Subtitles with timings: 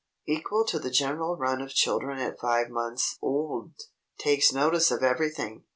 [0.27, 3.27] Equal to the general run of children at five months o
[3.65, 3.73] ld!
[4.17, 5.63] Takes notice of everything.